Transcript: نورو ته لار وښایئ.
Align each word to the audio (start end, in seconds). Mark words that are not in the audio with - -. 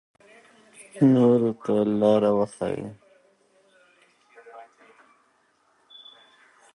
نورو 1.13 1.51
ته 1.63 1.73
لار 1.99 2.23
وښایئ. 2.37 2.85